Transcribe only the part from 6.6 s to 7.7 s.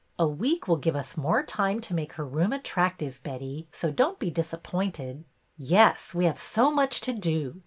much to do.